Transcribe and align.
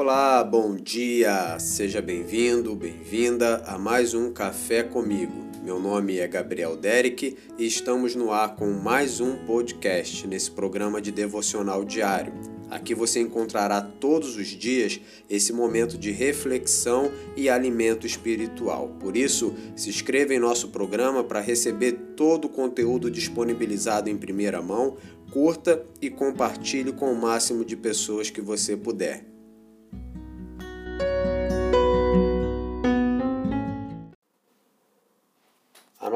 Olá, 0.00 0.42
bom 0.42 0.76
dia! 0.76 1.58
Seja 1.58 2.00
bem-vindo, 2.00 2.74
bem-vinda 2.74 3.62
a 3.66 3.76
mais 3.76 4.14
um 4.14 4.32
Café 4.32 4.82
Comigo. 4.82 5.34
Meu 5.62 5.78
nome 5.78 6.16
é 6.16 6.26
Gabriel 6.26 6.74
Derek 6.74 7.36
e 7.58 7.66
estamos 7.66 8.14
no 8.14 8.32
ar 8.32 8.56
com 8.56 8.70
mais 8.70 9.20
um 9.20 9.36
podcast 9.44 10.26
nesse 10.26 10.52
programa 10.52 11.02
de 11.02 11.12
devocional 11.12 11.84
diário. 11.84 12.32
Aqui 12.70 12.94
você 12.94 13.20
encontrará 13.20 13.82
todos 13.82 14.38
os 14.38 14.46
dias 14.46 14.98
esse 15.28 15.52
momento 15.52 15.98
de 15.98 16.10
reflexão 16.10 17.12
e 17.36 17.50
alimento 17.50 18.06
espiritual. 18.06 18.96
Por 18.98 19.18
isso, 19.18 19.54
se 19.76 19.90
inscreva 19.90 20.32
em 20.32 20.38
nosso 20.38 20.68
programa 20.68 21.22
para 21.22 21.40
receber 21.40 21.92
todo 22.16 22.46
o 22.46 22.48
conteúdo 22.48 23.10
disponibilizado 23.10 24.08
em 24.08 24.16
primeira 24.16 24.62
mão, 24.62 24.96
curta 25.30 25.84
e 26.00 26.08
compartilhe 26.08 26.90
com 26.90 27.12
o 27.12 27.20
máximo 27.20 27.66
de 27.66 27.76
pessoas 27.76 28.30
que 28.30 28.40
você 28.40 28.74
puder. 28.74 29.39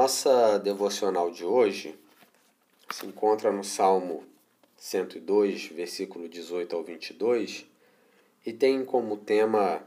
Nossa 0.05 0.59
devocional 0.59 1.31
de 1.31 1.47
hoje 1.47 1.99
se 2.91 3.07
encontra 3.07 3.51
no 3.51 3.65
Salmo 3.65 4.23
102, 4.77 5.69
versículo 5.69 6.29
18 6.29 6.77
ao 6.77 6.85
22, 6.85 7.65
e 8.45 8.53
tem 8.53 8.85
como 8.85 9.17
tema 9.17 9.83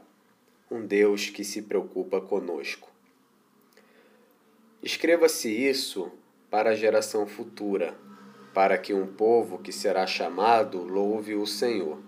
um 0.68 0.84
Deus 0.84 1.30
que 1.30 1.44
se 1.44 1.62
preocupa 1.62 2.20
conosco. 2.20 2.90
Escreva-se 4.82 5.52
isso 5.52 6.10
para 6.50 6.70
a 6.70 6.74
geração 6.74 7.24
futura, 7.24 7.96
para 8.52 8.76
que 8.76 8.92
um 8.92 9.06
povo 9.06 9.60
que 9.60 9.70
será 9.70 10.04
chamado 10.04 10.82
louve 10.82 11.36
o 11.36 11.46
Senhor. 11.46 12.02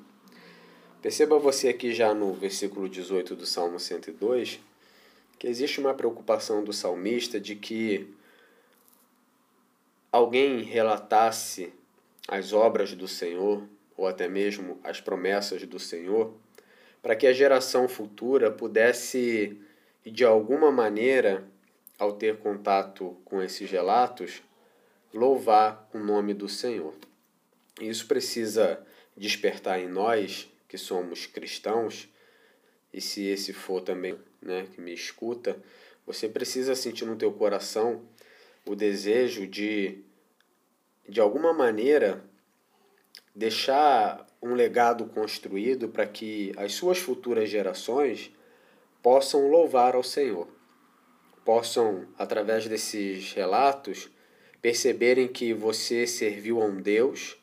Perceba 1.00 1.38
você 1.38 1.68
aqui 1.68 1.94
já 1.94 2.12
no 2.12 2.34
versículo 2.34 2.88
18 2.88 3.36
do 3.36 3.46
Salmo 3.46 3.78
102 3.78 4.58
que 5.40 5.48
existe 5.48 5.80
uma 5.80 5.94
preocupação 5.94 6.62
do 6.62 6.70
salmista 6.70 7.40
de 7.40 7.56
que 7.56 8.14
alguém 10.12 10.62
relatasse 10.62 11.72
as 12.28 12.52
obras 12.52 12.94
do 12.94 13.08
Senhor, 13.08 13.66
ou 13.96 14.06
até 14.06 14.28
mesmo 14.28 14.78
as 14.84 15.00
promessas 15.00 15.66
do 15.66 15.78
Senhor, 15.78 16.34
para 17.00 17.16
que 17.16 17.26
a 17.26 17.32
geração 17.32 17.88
futura 17.88 18.50
pudesse, 18.50 19.58
de 20.04 20.26
alguma 20.26 20.70
maneira, 20.70 21.42
ao 21.98 22.12
ter 22.12 22.36
contato 22.36 23.16
com 23.24 23.42
esses 23.42 23.70
relatos, 23.70 24.42
louvar 25.12 25.88
o 25.94 25.98
nome 25.98 26.34
do 26.34 26.50
Senhor. 26.50 26.94
Isso 27.80 28.06
precisa 28.06 28.86
despertar 29.16 29.80
em 29.80 29.88
nós, 29.88 30.52
que 30.68 30.76
somos 30.76 31.24
cristãos, 31.24 32.10
e 32.92 33.00
se 33.00 33.24
esse 33.26 33.54
for 33.54 33.80
também, 33.80 34.18
né, 34.40 34.66
que 34.72 34.80
me 34.80 34.92
escuta, 34.92 35.60
você 36.06 36.28
precisa 36.28 36.74
sentir 36.74 37.04
no 37.04 37.16
teu 37.16 37.32
coração 37.32 38.02
o 38.66 38.74
desejo 38.74 39.46
de 39.46 40.04
de 41.08 41.20
alguma 41.20 41.52
maneira 41.52 42.24
deixar 43.34 44.26
um 44.40 44.54
legado 44.54 45.06
construído 45.06 45.88
para 45.88 46.06
que 46.06 46.52
as 46.56 46.72
suas 46.74 46.98
futuras 46.98 47.48
gerações 47.48 48.30
possam 49.02 49.48
louvar 49.48 49.94
ao 49.94 50.02
Senhor. 50.02 50.48
Possam, 51.44 52.06
através 52.16 52.66
desses 52.68 53.32
relatos, 53.32 54.08
perceberem 54.62 55.26
que 55.26 55.52
você 55.52 56.06
serviu 56.06 56.60
a 56.62 56.66
um 56.66 56.80
Deus 56.80 57.36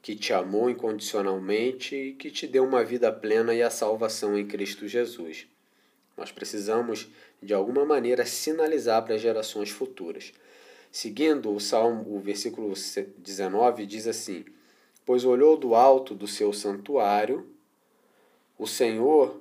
que 0.00 0.14
te 0.14 0.32
amou 0.32 0.70
incondicionalmente 0.70 1.96
e 1.96 2.12
que 2.14 2.30
te 2.30 2.46
deu 2.46 2.64
uma 2.64 2.84
vida 2.84 3.12
plena 3.12 3.52
e 3.52 3.62
a 3.62 3.70
salvação 3.70 4.38
em 4.38 4.46
Cristo 4.46 4.86
Jesus. 4.86 5.48
Nós 6.16 6.32
precisamos, 6.32 7.08
de 7.42 7.52
alguma 7.52 7.84
maneira, 7.84 8.24
sinalizar 8.24 9.04
para 9.04 9.14
as 9.14 9.20
gerações 9.20 9.70
futuras. 9.70 10.32
Seguindo 10.90 11.54
o 11.54 11.60
Salmo, 11.60 12.16
o 12.16 12.20
versículo 12.20 12.72
19 13.18 13.84
diz 13.84 14.06
assim: 14.06 14.44
Pois 15.04 15.24
olhou 15.24 15.56
do 15.56 15.74
alto 15.74 16.14
do 16.14 16.26
seu 16.26 16.52
santuário, 16.52 17.46
o 18.58 18.66
Senhor 18.66 19.40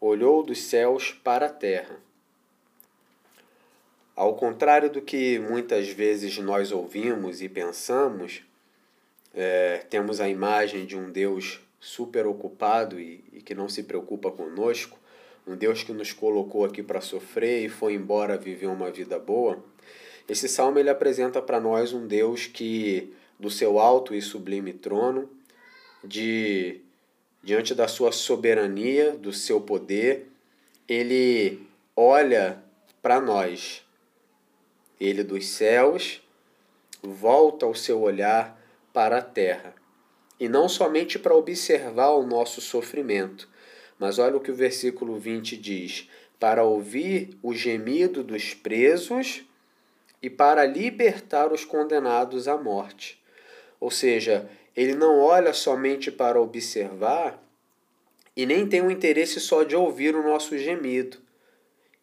olhou 0.00 0.42
dos 0.42 0.58
céus 0.58 1.12
para 1.12 1.46
a 1.46 1.52
terra. 1.52 2.00
Ao 4.14 4.34
contrário 4.34 4.88
do 4.88 5.02
que 5.02 5.38
muitas 5.38 5.88
vezes 5.88 6.38
nós 6.38 6.72
ouvimos 6.72 7.42
e 7.42 7.48
pensamos, 7.48 8.42
é, 9.34 9.78
temos 9.90 10.20
a 10.20 10.28
imagem 10.28 10.86
de 10.86 10.96
um 10.96 11.10
Deus 11.10 11.60
super 11.78 12.26
ocupado 12.26 12.98
e, 12.98 13.22
e 13.32 13.42
que 13.42 13.54
não 13.54 13.68
se 13.68 13.82
preocupa 13.82 14.30
conosco, 14.30 14.98
um 15.46 15.54
Deus 15.54 15.82
que 15.82 15.92
nos 15.92 16.12
colocou 16.12 16.64
aqui 16.64 16.82
para 16.82 17.00
sofrer 17.00 17.64
e 17.64 17.68
foi 17.68 17.94
embora 17.94 18.36
viver 18.36 18.66
uma 18.66 18.90
vida 18.90 19.18
boa. 19.18 19.62
Esse 20.28 20.48
salmo 20.48 20.78
ele 20.78 20.90
apresenta 20.90 21.40
para 21.40 21.60
nós 21.60 21.92
um 21.92 22.06
Deus 22.06 22.46
que, 22.46 23.14
do 23.38 23.48
seu 23.48 23.78
alto 23.78 24.14
e 24.14 24.20
sublime 24.20 24.72
trono, 24.72 25.30
de 26.02 26.80
diante 27.42 27.76
da 27.76 27.86
sua 27.86 28.10
soberania, 28.10 29.12
do 29.12 29.32
seu 29.32 29.60
poder, 29.60 30.26
ele 30.88 31.64
olha 31.94 32.60
para 33.00 33.20
nós. 33.20 33.84
Ele 34.98 35.22
dos 35.22 35.46
céus 35.46 36.20
volta 37.00 37.64
o 37.66 37.74
seu 37.74 38.00
olhar 38.00 38.60
para 38.92 39.18
a 39.18 39.22
terra. 39.22 39.74
E 40.40 40.48
não 40.48 40.68
somente 40.68 41.20
para 41.20 41.36
observar 41.36 42.10
o 42.10 42.26
nosso 42.26 42.60
sofrimento, 42.60 43.48
mas 43.98 44.18
olha 44.18 44.36
o 44.36 44.40
que 44.40 44.50
o 44.50 44.54
versículo 44.54 45.18
20 45.18 45.56
diz: 45.56 46.08
para 46.38 46.62
ouvir 46.64 47.36
o 47.42 47.54
gemido 47.54 48.22
dos 48.22 48.54
presos 48.54 49.44
e 50.22 50.28
para 50.28 50.64
libertar 50.64 51.52
os 51.52 51.64
condenados 51.64 52.48
à 52.48 52.56
morte. 52.56 53.22
Ou 53.80 53.90
seja, 53.90 54.48
ele 54.76 54.94
não 54.94 55.18
olha 55.18 55.52
somente 55.52 56.10
para 56.10 56.40
observar 56.40 57.42
e 58.36 58.44
nem 58.44 58.66
tem 58.66 58.82
o 58.82 58.90
interesse 58.90 59.40
só 59.40 59.62
de 59.62 59.74
ouvir 59.74 60.14
o 60.14 60.22
nosso 60.22 60.58
gemido, 60.58 61.18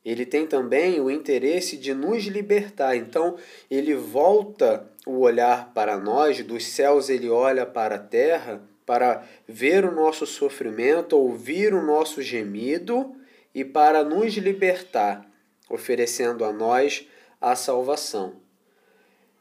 ele 0.04 0.26
tem 0.26 0.46
também 0.46 1.00
o 1.00 1.10
interesse 1.10 1.78
de 1.78 1.94
nos 1.94 2.24
libertar. 2.26 2.96
Então, 2.96 3.38
ele 3.72 3.96
volta 3.96 4.90
o 5.06 5.20
olhar 5.20 5.74
para 5.74 5.98
nós, 5.98 6.44
dos 6.44 6.66
céus 6.66 7.10
ele 7.10 7.30
olha 7.30 7.66
para 7.66 7.96
a 7.96 8.00
terra 8.00 8.62
para 8.86 9.28
ver 9.48 9.86
o 9.86 9.92
nosso 9.92 10.26
sofrimento, 10.26 11.18
ouvir 11.18 11.74
o 11.74 11.82
nosso 11.82 12.22
gemido 12.22 13.16
e 13.54 13.64
para 13.64 14.04
nos 14.04 14.34
libertar, 14.36 15.30
oferecendo 15.70 16.44
a 16.44 16.52
nós 16.52 17.08
a 17.40 17.56
salvação. 17.56 18.42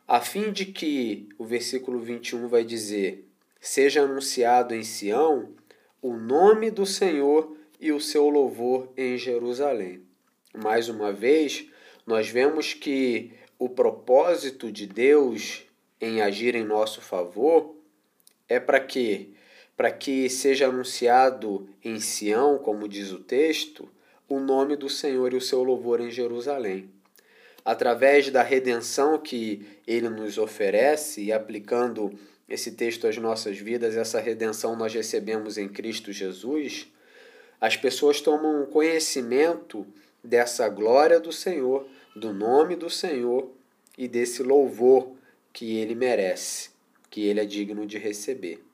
A 0.06 0.20
fim 0.20 0.52
de 0.52 0.66
que, 0.66 1.28
o 1.38 1.44
versículo 1.44 2.00
21 2.00 2.48
vai 2.48 2.64
dizer: 2.64 3.28
seja 3.60 4.02
anunciado 4.02 4.74
em 4.74 4.82
Sião 4.82 5.54
o 6.00 6.14
nome 6.14 6.70
do 6.70 6.84
Senhor 6.84 7.56
e 7.80 7.92
o 7.92 8.00
seu 8.00 8.28
louvor 8.28 8.92
em 8.96 9.16
Jerusalém 9.16 10.02
mais 10.54 10.88
uma 10.88 11.12
vez, 11.12 11.66
nós 12.06 12.28
vemos 12.28 12.74
que 12.74 13.32
o 13.58 13.68
propósito 13.68 14.70
de 14.70 14.86
Deus 14.86 15.64
em 16.00 16.20
agir 16.20 16.54
em 16.54 16.64
nosso 16.64 17.00
favor 17.00 17.71
é 18.52 18.60
para 18.60 18.80
que 18.80 19.34
para 19.74 19.90
que 19.90 20.28
seja 20.28 20.68
anunciado 20.68 21.66
em 21.82 21.98
Sião, 21.98 22.58
como 22.58 22.86
diz 22.86 23.10
o 23.10 23.18
texto, 23.18 23.88
o 24.28 24.38
nome 24.38 24.76
do 24.76 24.88
Senhor 24.88 25.32
e 25.32 25.36
o 25.36 25.40
seu 25.40 25.64
louvor 25.64 25.98
em 26.00 26.10
Jerusalém. 26.10 26.90
Através 27.64 28.30
da 28.30 28.42
redenção 28.42 29.18
que 29.18 29.66
ele 29.86 30.10
nos 30.10 30.36
oferece 30.36 31.22
e 31.22 31.32
aplicando 31.32 32.12
esse 32.48 32.72
texto 32.72 33.06
às 33.06 33.16
nossas 33.16 33.56
vidas, 33.58 33.96
essa 33.96 34.20
redenção 34.20 34.76
nós 34.76 34.92
recebemos 34.92 35.56
em 35.56 35.68
Cristo 35.68 36.12
Jesus, 36.12 36.86
as 37.60 37.76
pessoas 37.76 38.20
tomam 38.20 38.66
conhecimento 38.66 39.86
dessa 40.22 40.68
glória 40.68 41.18
do 41.18 41.32
Senhor, 41.32 41.88
do 42.14 42.32
nome 42.32 42.76
do 42.76 42.90
Senhor 42.90 43.50
e 43.96 44.06
desse 44.06 44.42
louvor 44.42 45.12
que 45.52 45.78
ele 45.78 45.94
merece, 45.94 46.71
que 47.12 47.20
ele 47.26 47.40
é 47.40 47.44
digno 47.44 47.86
de 47.86 47.98
receber. 47.98 48.64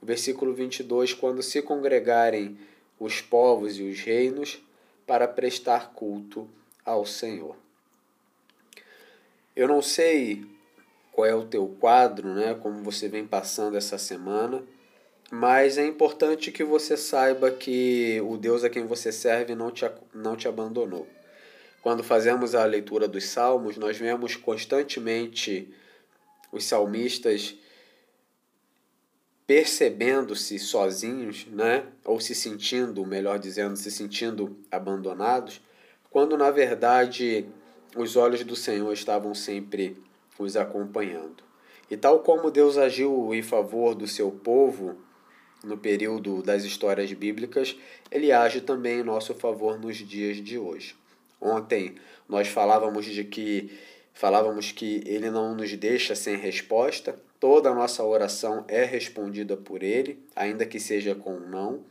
O 0.00 0.06
versículo 0.06 0.54
22, 0.54 1.12
quando 1.12 1.42
se 1.42 1.60
congregarem 1.60 2.58
os 2.98 3.20
povos 3.20 3.78
e 3.78 3.82
os 3.82 4.00
reinos 4.00 4.60
para 5.06 5.28
prestar 5.28 5.92
culto 5.92 6.48
ao 6.82 7.04
Senhor. 7.04 7.54
Eu 9.54 9.68
não 9.68 9.82
sei 9.82 10.46
qual 11.12 11.26
é 11.26 11.34
o 11.34 11.44
teu 11.44 11.68
quadro, 11.78 12.32
né, 12.32 12.54
como 12.54 12.82
você 12.82 13.06
vem 13.06 13.26
passando 13.26 13.76
essa 13.76 13.98
semana, 13.98 14.62
mas 15.30 15.76
é 15.76 15.86
importante 15.86 16.50
que 16.50 16.64
você 16.64 16.96
saiba 16.96 17.50
que 17.50 18.18
o 18.24 18.38
Deus 18.38 18.64
a 18.64 18.70
quem 18.70 18.86
você 18.86 19.12
serve 19.12 19.54
não 19.54 19.70
te, 19.70 19.84
não 20.14 20.36
te 20.36 20.48
abandonou. 20.48 21.06
Quando 21.82 22.02
fazemos 22.02 22.54
a 22.54 22.64
leitura 22.64 23.06
dos 23.06 23.26
salmos, 23.26 23.76
nós 23.76 23.98
vemos 23.98 24.36
constantemente 24.36 25.68
os 26.52 26.64
salmistas 26.64 27.56
percebendo-se 29.46 30.58
sozinhos, 30.58 31.46
né? 31.46 31.84
ou 32.04 32.20
se 32.20 32.34
sentindo, 32.34 33.04
melhor 33.04 33.38
dizendo, 33.38 33.76
se 33.76 33.90
sentindo 33.90 34.56
abandonados, 34.70 35.60
quando 36.10 36.36
na 36.36 36.50
verdade 36.50 37.46
os 37.96 38.16
olhos 38.16 38.44
do 38.44 38.54
Senhor 38.54 38.92
estavam 38.92 39.34
sempre 39.34 39.96
os 40.38 40.56
acompanhando. 40.56 41.42
E 41.90 41.96
tal 41.96 42.20
como 42.20 42.50
Deus 42.50 42.78
agiu 42.78 43.34
em 43.34 43.42
favor 43.42 43.94
do 43.94 44.06
seu 44.06 44.30
povo 44.30 44.96
no 45.62 45.76
período 45.76 46.42
das 46.42 46.64
histórias 46.64 47.12
bíblicas, 47.12 47.76
ele 48.10 48.32
age 48.32 48.60
também 48.60 49.00
em 49.00 49.04
nosso 49.04 49.34
favor 49.34 49.78
nos 49.78 49.96
dias 49.96 50.38
de 50.38 50.58
hoje. 50.58 50.96
Ontem 51.40 51.96
nós 52.28 52.48
falávamos 52.48 53.04
de 53.04 53.24
que 53.24 53.70
falávamos 54.14 54.72
que 54.72 55.02
ele 55.06 55.30
não 55.30 55.54
nos 55.54 55.74
deixa 55.76 56.14
sem 56.14 56.36
resposta, 56.36 57.16
toda 57.40 57.70
a 57.70 57.74
nossa 57.74 58.04
oração 58.04 58.64
é 58.68 58.84
respondida 58.84 59.56
por 59.56 59.82
ele, 59.82 60.22
ainda 60.34 60.66
que 60.66 60.78
seja 60.78 61.14
com 61.14 61.34
um 61.34 61.48
não. 61.48 61.84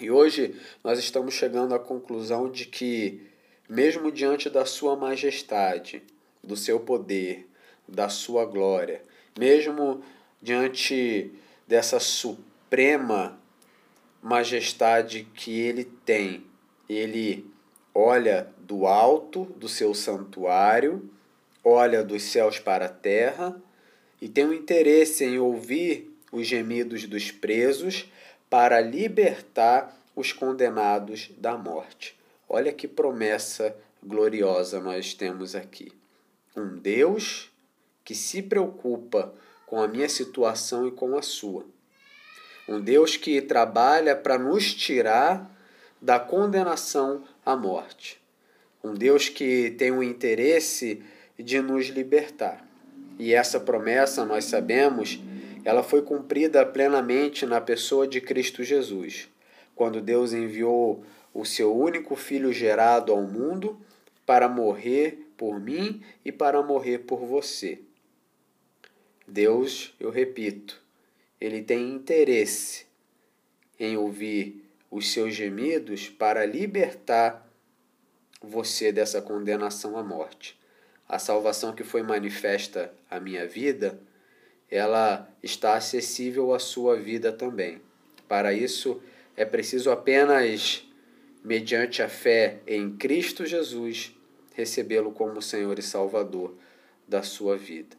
E 0.00 0.10
hoje 0.10 0.54
nós 0.82 0.98
estamos 0.98 1.34
chegando 1.34 1.74
à 1.74 1.78
conclusão 1.78 2.50
de 2.50 2.66
que 2.66 3.26
mesmo 3.68 4.10
diante 4.12 4.50
da 4.50 4.64
sua 4.64 4.96
majestade, 4.96 6.02
do 6.42 6.56
seu 6.56 6.80
poder, 6.80 7.48
da 7.88 8.08
sua 8.08 8.44
glória, 8.44 9.02
mesmo 9.38 10.02
diante 10.40 11.32
dessa 11.66 11.98
suprema 11.98 13.38
majestade 14.22 15.26
que 15.34 15.58
ele 15.60 15.84
tem, 15.84 16.44
ele 16.88 17.50
olha 17.94 18.48
do 18.58 18.86
alto 18.86 19.44
do 19.56 19.68
seu 19.68 19.94
santuário, 19.94 21.08
olha 21.64 22.02
dos 22.02 22.22
céus 22.22 22.58
para 22.58 22.86
a 22.86 22.88
terra 22.88 23.60
e 24.20 24.28
tem 24.28 24.44
um 24.44 24.52
interesse 24.52 25.24
em 25.24 25.38
ouvir 25.38 26.10
os 26.30 26.46
gemidos 26.46 27.06
dos 27.06 27.30
presos 27.30 28.10
para 28.48 28.80
libertar 28.80 29.96
os 30.14 30.32
condenados 30.32 31.30
da 31.38 31.56
morte. 31.56 32.18
Olha 32.48 32.72
que 32.72 32.86
promessa 32.86 33.74
gloriosa 34.02 34.80
nós 34.80 35.14
temos 35.14 35.54
aqui. 35.54 35.92
Um 36.56 36.76
Deus 36.76 37.50
que 38.04 38.14
se 38.14 38.42
preocupa 38.42 39.32
com 39.66 39.80
a 39.80 39.88
minha 39.88 40.08
situação 40.08 40.86
e 40.86 40.90
com 40.90 41.16
a 41.16 41.22
sua. 41.22 41.64
Um 42.68 42.80
Deus 42.80 43.16
que 43.16 43.40
trabalha 43.40 44.14
para 44.14 44.38
nos 44.38 44.74
tirar 44.74 45.50
da 46.00 46.18
condenação 46.20 47.24
à 47.44 47.56
morte. 47.56 48.20
Um 48.84 48.94
Deus 48.94 49.28
que 49.28 49.70
tem 49.70 49.90
o 49.90 50.02
interesse 50.02 51.02
de 51.42 51.60
nos 51.60 51.86
libertar. 51.86 52.66
E 53.18 53.34
essa 53.34 53.60
promessa, 53.60 54.24
nós 54.24 54.46
sabemos, 54.46 55.20
ela 55.64 55.82
foi 55.82 56.02
cumprida 56.02 56.64
plenamente 56.64 57.44
na 57.46 57.60
pessoa 57.60 58.06
de 58.06 58.20
Cristo 58.20 58.64
Jesus, 58.64 59.28
quando 59.74 60.00
Deus 60.00 60.32
enviou 60.32 61.04
o 61.34 61.44
seu 61.44 61.76
único 61.76 62.16
filho 62.16 62.52
gerado 62.52 63.12
ao 63.12 63.22
mundo 63.22 63.80
para 64.24 64.48
morrer 64.48 65.28
por 65.36 65.60
mim 65.60 66.02
e 66.24 66.30
para 66.30 66.62
morrer 66.62 66.98
por 66.98 67.20
você. 67.26 67.80
Deus, 69.26 69.94
eu 69.98 70.10
repito, 70.10 70.80
ele 71.40 71.62
tem 71.62 71.90
interesse 71.90 72.86
em 73.78 73.96
ouvir 73.96 74.64
os 74.90 75.10
seus 75.10 75.34
gemidos 75.34 76.08
para 76.08 76.44
libertar 76.44 77.48
você 78.40 78.92
dessa 78.92 79.22
condenação 79.22 79.96
à 79.96 80.02
morte. 80.02 80.60
A 81.12 81.18
salvação 81.18 81.74
que 81.74 81.84
foi 81.84 82.02
manifesta 82.02 82.90
à 83.10 83.20
minha 83.20 83.46
vida, 83.46 84.00
ela 84.70 85.30
está 85.42 85.74
acessível 85.74 86.54
à 86.54 86.58
sua 86.58 86.96
vida 86.96 87.30
também. 87.30 87.82
Para 88.26 88.54
isso, 88.54 88.98
é 89.36 89.44
preciso 89.44 89.90
apenas, 89.90 90.88
mediante 91.44 92.02
a 92.02 92.08
fé 92.08 92.62
em 92.66 92.96
Cristo 92.96 93.44
Jesus, 93.44 94.16
recebê-lo 94.54 95.12
como 95.12 95.42
Senhor 95.42 95.78
e 95.78 95.82
Salvador 95.82 96.56
da 97.06 97.22
sua 97.22 97.58
vida. 97.58 97.94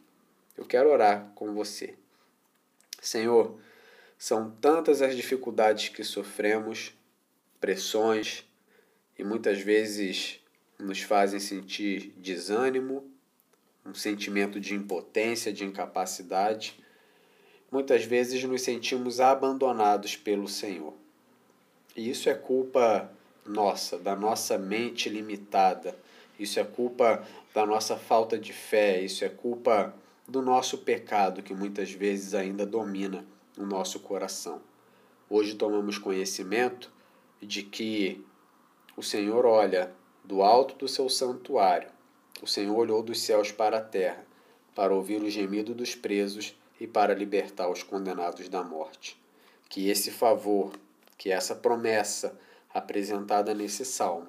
Eu 0.56 0.64
quero 0.64 0.90
orar 0.90 1.30
com 1.36 1.54
você. 1.54 1.94
Senhor, 3.00 3.60
são 4.18 4.50
tantas 4.60 5.00
as 5.00 5.14
dificuldades 5.14 5.88
que 5.88 6.02
sofremos, 6.02 6.92
pressões, 7.60 8.44
e 9.16 9.22
muitas 9.22 9.60
vezes 9.60 10.43
nos 10.78 11.00
fazem 11.00 11.40
sentir 11.40 12.12
desânimo, 12.16 13.04
um 13.84 13.94
sentimento 13.94 14.58
de 14.58 14.74
impotência, 14.74 15.52
de 15.52 15.64
incapacidade. 15.64 16.82
Muitas 17.70 18.04
vezes 18.04 18.42
nos 18.44 18.62
sentimos 18.62 19.20
abandonados 19.20 20.16
pelo 20.16 20.48
Senhor. 20.48 20.94
E 21.96 22.08
isso 22.10 22.28
é 22.28 22.34
culpa 22.34 23.10
nossa, 23.46 23.98
da 23.98 24.16
nossa 24.16 24.58
mente 24.58 25.08
limitada. 25.08 25.96
Isso 26.38 26.58
é 26.58 26.64
culpa 26.64 27.26
da 27.52 27.64
nossa 27.64 27.96
falta 27.96 28.38
de 28.38 28.52
fé, 28.52 29.00
isso 29.00 29.24
é 29.24 29.28
culpa 29.28 29.94
do 30.26 30.42
nosso 30.42 30.78
pecado 30.78 31.42
que 31.42 31.54
muitas 31.54 31.92
vezes 31.92 32.34
ainda 32.34 32.64
domina 32.64 33.24
o 33.56 33.64
nosso 33.64 34.00
coração. 34.00 34.60
Hoje 35.28 35.54
tomamos 35.54 35.98
conhecimento 35.98 36.90
de 37.40 37.62
que 37.62 38.24
o 38.96 39.02
Senhor 39.02 39.44
olha 39.44 39.92
do 40.24 40.42
alto 40.42 40.74
do 40.76 40.88
seu 40.88 41.08
santuário. 41.08 41.88
O 42.42 42.46
Senhor 42.46 42.76
olhou 42.76 43.02
dos 43.02 43.20
céus 43.20 43.52
para 43.52 43.78
a 43.78 43.82
terra, 43.82 44.24
para 44.74 44.94
ouvir 44.94 45.22
o 45.22 45.30
gemido 45.30 45.74
dos 45.74 45.94
presos 45.94 46.56
e 46.80 46.86
para 46.86 47.14
libertar 47.14 47.68
os 47.70 47.82
condenados 47.82 48.48
da 48.48 48.62
morte. 48.62 49.20
Que 49.68 49.88
esse 49.88 50.10
favor, 50.10 50.72
que 51.16 51.30
essa 51.30 51.54
promessa 51.54 52.38
apresentada 52.72 53.54
nesse 53.54 53.84
salmo, 53.84 54.28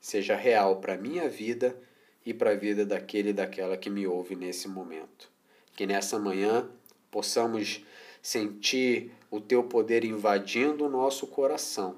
seja 0.00 0.36
real 0.36 0.76
para 0.76 0.94
a 0.94 0.98
minha 0.98 1.28
vida 1.28 1.78
e 2.24 2.34
para 2.34 2.50
a 2.50 2.56
vida 2.56 2.84
daquele 2.84 3.30
e 3.30 3.32
daquela 3.32 3.76
que 3.76 3.88
me 3.88 4.06
ouve 4.06 4.36
nesse 4.36 4.68
momento. 4.68 5.30
Que 5.74 5.86
nessa 5.86 6.18
manhã 6.18 6.68
possamos 7.10 7.84
sentir 8.20 9.12
o 9.30 9.40
teu 9.40 9.64
poder 9.64 10.04
invadindo 10.04 10.84
o 10.84 10.90
nosso 10.90 11.26
coração, 11.26 11.96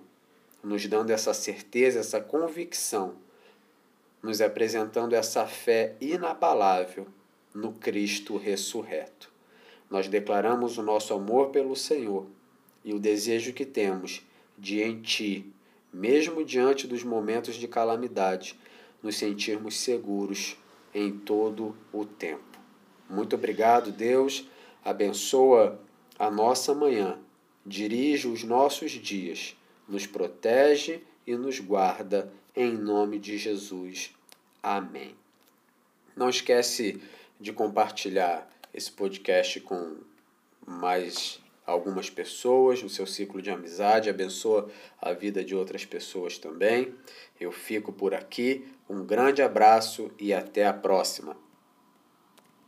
nos 0.62 0.86
dando 0.86 1.10
essa 1.10 1.32
certeza, 1.32 2.00
essa 2.00 2.20
convicção, 2.20 3.14
nos 4.22 4.40
apresentando 4.40 5.14
essa 5.14 5.46
fé 5.46 5.96
inabalável 6.00 7.06
no 7.54 7.72
Cristo 7.72 8.36
ressurreto. 8.36 9.30
Nós 9.88 10.08
declaramos 10.08 10.78
o 10.78 10.82
nosso 10.82 11.14
amor 11.14 11.50
pelo 11.50 11.75
Senhor 11.75 12.26
e 12.85 12.92
o 12.92 12.99
desejo 13.00 13.52
que 13.52 13.64
temos 13.64 14.25
de 14.56 14.80
em 14.80 15.00
Ti, 15.00 15.52
mesmo 15.92 16.44
diante 16.44 16.87
dos 16.87 17.02
momentos 17.02 17.56
de 17.56 17.66
calamidade, 17.66 18.58
nos 19.02 19.16
sentirmos 19.16 19.78
seguros 19.78 20.56
em 20.94 21.11
todo 21.11 21.75
o 21.92 22.04
tempo. 22.04 22.58
Muito 23.08 23.35
obrigado, 23.35 23.90
Deus. 23.90 24.46
Abençoa 24.85 25.80
a 26.18 26.30
nossa 26.30 26.75
manhã, 26.75 27.18
dirige 27.66 28.28
os 28.28 28.44
nossos 28.44 28.92
dias, 28.92 29.56
nos 29.90 30.06
protege 30.06 31.02
e 31.26 31.37
nos 31.37 31.59
guarda 31.61 32.32
em 32.56 32.73
nome 32.73 33.18
de 33.18 33.37
Jesus. 33.37 34.14
Amém. 34.62 35.14
Não 36.16 36.28
esquece 36.28 37.02
de 37.38 37.52
compartilhar 37.52 38.49
esse 38.73 38.90
podcast 38.90 39.61
com 39.61 39.97
mais 40.66 41.40
algumas 41.66 42.11
pessoas, 42.11 42.82
no 42.82 42.88
seu 42.88 43.06
ciclo 43.06 43.40
de 43.40 43.50
amizade, 43.50 44.11
abençoa 44.11 44.70
a 45.00 45.12
vida 45.12 45.44
de 45.44 45.54
outras 45.54 45.85
pessoas 45.85 46.38
também. 46.38 46.94
Eu 47.38 47.52
fico 47.52 47.92
por 47.92 48.14
aqui, 48.14 48.66
um 48.88 49.04
grande 49.04 49.42
abraço 49.42 50.11
e 50.18 50.32
até 50.32 50.66
a 50.66 50.73
próxima. 50.73 51.37